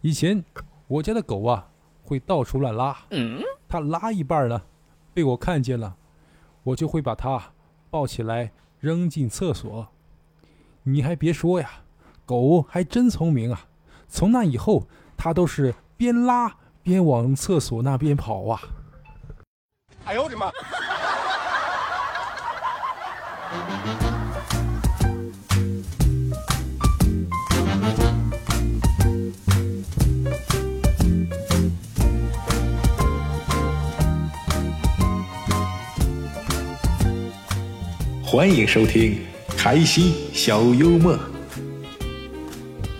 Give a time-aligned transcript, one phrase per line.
[0.00, 0.44] 以前
[0.86, 1.68] 我家的狗啊
[2.04, 2.96] 会到处乱拉，
[3.68, 4.62] 它拉一半呢，
[5.12, 5.96] 被我看见了，
[6.62, 7.52] 我就会把它
[7.90, 9.88] 抱起来扔进厕所。
[10.84, 11.68] 你还别说呀，
[12.24, 13.66] 狗还真聪明啊！
[14.06, 18.60] 从那以后，它都是边拉边往厕所那边跑啊。
[20.04, 20.50] 哎呦我的妈！
[38.30, 39.16] 欢迎收听
[39.56, 41.18] 开心小幽默，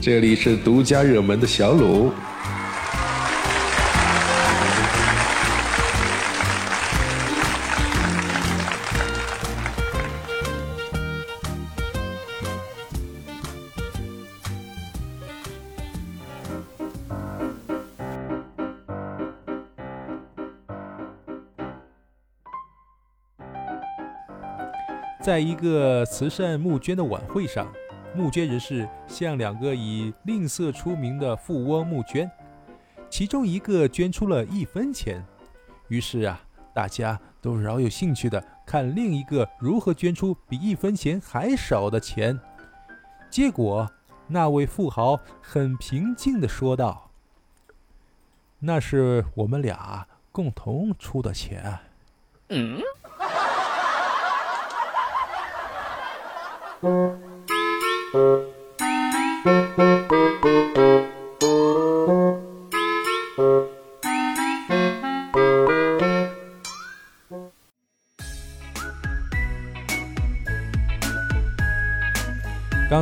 [0.00, 2.10] 这里是独家热门的小鲁。
[25.22, 27.72] 在一个慈善募捐的晚会上，
[28.12, 32.28] 募捐人士向两个以吝啬出名的富翁募捐，
[33.08, 35.24] 其中一个捐出了一分钱。
[35.86, 36.42] 于是啊，
[36.74, 42.36] 大家都饶有兴趣的看另一个如何捐出比一分钱还少的钱。
[43.30, 43.88] 结果，
[44.26, 47.12] 那位富豪很平静的说道
[48.58, 51.78] ：“那是我们俩共同出的钱。”
[52.50, 52.80] 嗯。
[56.82, 56.90] 刚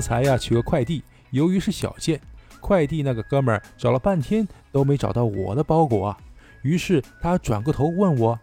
[0.00, 2.20] 才呀，取个快递，由于是小件，
[2.60, 6.18] 快递那个哥们儿找了半天都没找到我的包裹啊，
[6.62, 8.40] 于是他转过头问我：“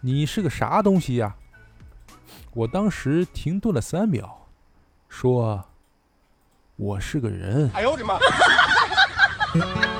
[0.00, 1.34] 你是个啥东西呀？”
[2.52, 4.46] 我当时停顿了三秒，
[5.08, 5.64] 说
[6.76, 8.18] ：“我是个人。”哎呦我的妈！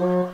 [0.00, 0.32] 老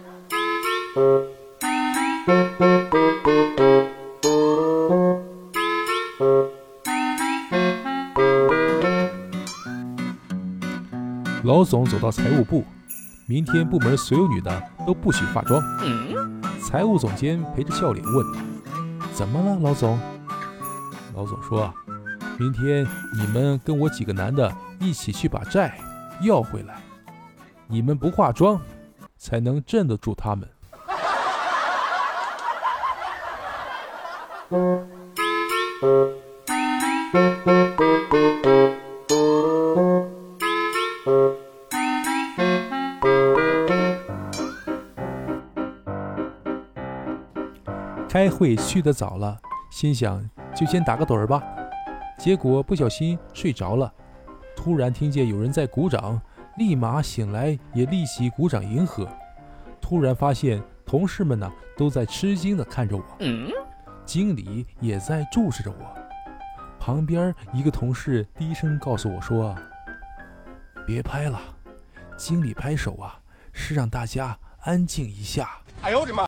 [11.64, 12.64] 总走到财务部，
[13.26, 15.60] 明天部门所有女的都不许化妆。
[16.62, 18.24] 财务总监陪着笑脸问
[19.12, 19.98] ：“怎么了，老总？”
[21.16, 21.74] 老总说
[22.38, 25.76] ：“明天你们跟我几个男的一起去把债
[26.22, 26.80] 要回来，
[27.66, 28.60] 你们不化妆
[29.16, 30.48] 才能镇得住他们。”
[48.08, 49.36] 开会去的早了，
[49.70, 51.42] 心想就先打个盹儿吧。
[52.18, 53.92] 结果不小心睡着了，
[54.56, 56.18] 突然听见有人在鼓掌，
[56.56, 59.08] 立马醒来也立即鼓掌迎合。
[59.80, 63.04] 突然发现同事们呢都在吃惊地看着我，
[64.04, 65.94] 经理也在注视着我。
[66.78, 69.54] 旁边一个同事低声告诉我说
[70.86, 71.40] ：“别拍了，
[72.16, 73.18] 经理拍手啊，
[73.52, 75.50] 是让大家安静一下。”
[75.82, 76.26] 哎呦我的妈！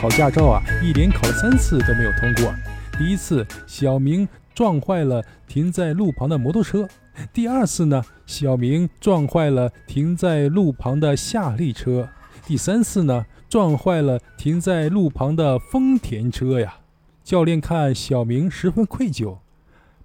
[0.00, 2.50] 考驾照啊，一连考了三次都没有通过。
[2.98, 6.86] 第一次，小明撞坏了停在路旁的摩托车；
[7.34, 12.08] 第二次呢，小明撞坏了停在路旁的夏利车；
[12.46, 16.78] 第三次呢，撞坏了停在路旁的丰田车呀。
[17.22, 19.36] 教练看小明十分愧疚，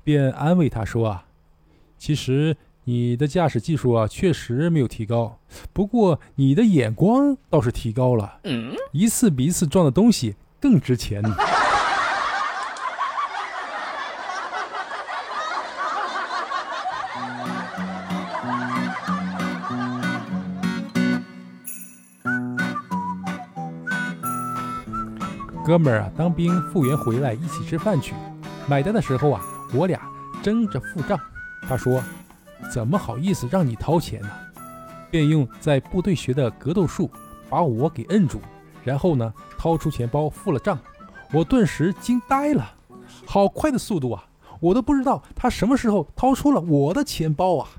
[0.03, 1.25] 便安慰他说：“啊，
[1.97, 5.39] 其实……”你的驾驶技术啊确实没有提高。
[5.73, 8.39] 不过你的眼光倒是提高了。
[8.91, 11.23] 一次比一次撞的东西更值钱。
[25.65, 28.13] 哥们儿啊当兵复员回来一起吃饭去。
[28.67, 29.41] 买单的时候啊
[29.73, 29.99] 我俩
[30.43, 31.19] 争着付账。
[31.67, 31.99] 他说
[32.71, 34.29] 怎么好意思让你掏钱呢？”
[35.11, 37.09] 便用在部队学的格斗术
[37.49, 38.41] 把我给摁住，
[38.83, 40.77] 然后呢，掏出钱包付了账。
[41.31, 42.73] 我顿时惊呆了，
[43.25, 44.25] 好快的速度啊！
[44.59, 47.69] 我都不知道他什么时候掏出了我的钱包啊！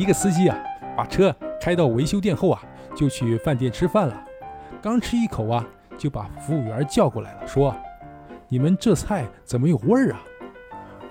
[0.00, 0.58] 一个司机啊，
[0.96, 1.30] 把车
[1.60, 2.62] 开到维修店后啊，
[2.96, 4.24] 就去饭店吃饭了。
[4.80, 5.62] 刚吃一口啊，
[5.98, 7.76] 就把服务员叫过来了，说
[8.48, 10.22] ：“你们这菜怎么有味儿啊？”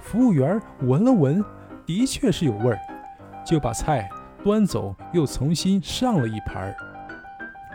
[0.01, 1.45] 服务员闻了闻，
[1.85, 2.79] 的确是有味儿，
[3.45, 4.09] 就把菜
[4.43, 6.75] 端走，又重新上了一盘。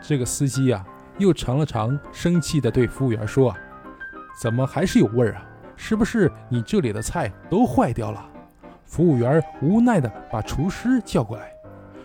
[0.03, 0.85] 这个司机啊，
[1.19, 3.55] 又尝了尝，生气地对服务员说
[4.43, 5.47] ：“怎么还是有味儿啊？
[5.77, 8.31] 是不是你这里的菜都坏掉了？”
[8.85, 11.53] 服务员无奈地把厨师叫过来，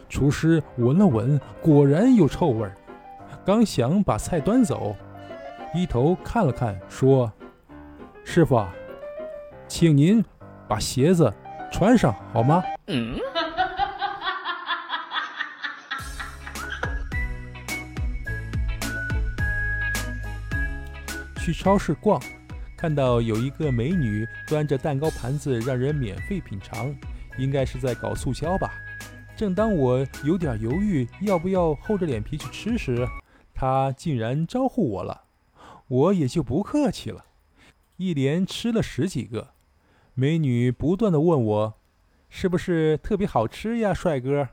[0.07, 2.73] 厨师闻了闻，果然有臭味儿。
[3.45, 4.95] 刚想把菜端走，
[5.73, 7.31] 低头看了看，说
[8.25, 8.65] ：“师傅，
[9.67, 10.23] 请您
[10.67, 11.33] 把鞋子
[11.71, 13.17] 穿上好吗？”嗯
[21.37, 22.21] 去超市逛。
[22.79, 26.95] 看到有一个美女端着蛋糕盘子让人免费品尝，
[27.37, 28.71] 应该是在搞促销吧。
[29.35, 33.05] 正当我有点犹豫要不要厚着脸皮去吃时，
[33.53, 35.23] 她竟然招呼我了，
[35.89, 37.25] 我也就不客气了，
[37.97, 39.49] 一连吃了十几个。
[40.13, 41.73] 美女不断的问我，
[42.29, 44.47] 是不是特别好吃呀，帅哥？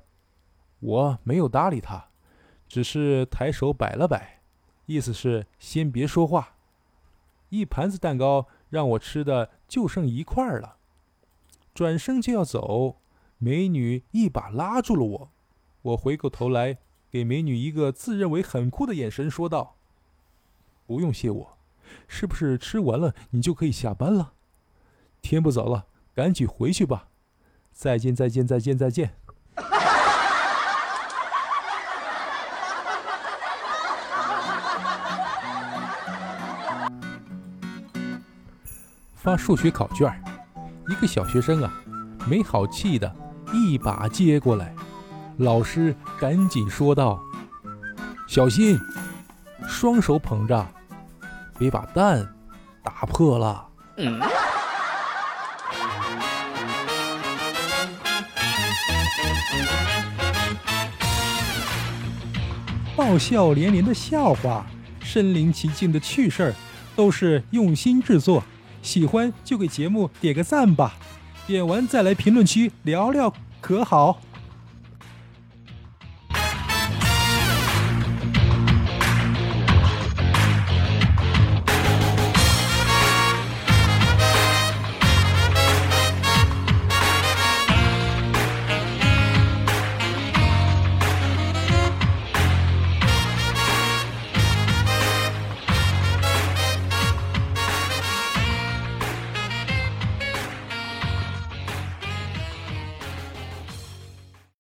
[0.80, 2.06] 我没有搭理她，
[2.66, 4.40] 只是抬手摆了摆，
[4.86, 6.55] 意思是先别说话。
[7.48, 10.76] 一盘子蛋糕让我吃的就剩一块了，
[11.74, 12.96] 转身就要走，
[13.38, 15.30] 美女一把拉住了我。
[15.82, 16.78] 我回过头来，
[17.10, 19.76] 给美女一个自认为很酷的眼神，说道
[20.86, 21.58] ：“不用谢我，
[22.08, 24.32] 是不是吃完了你就可以下班了？
[25.22, 27.08] 天不早了，赶紧回去吧。
[27.70, 29.14] 再见，再见，再见，再见。”
[39.26, 40.08] 发数学考卷，
[40.88, 41.74] 一个小学生啊，
[42.28, 43.12] 没好气的
[43.52, 44.72] 一把接过来，
[45.38, 47.20] 老师赶紧说道
[48.28, 48.78] ：“小心，
[49.66, 50.64] 双手捧着，
[51.58, 52.24] 别把蛋
[52.84, 53.66] 打破了。”
[62.94, 64.64] 爆笑连连的笑话，
[65.00, 66.54] 身临其境的趣事儿，
[66.94, 68.40] 都是用心制作。
[68.86, 70.94] 喜欢就给节目点个赞吧，
[71.44, 74.20] 点完再来评论区聊聊，可好？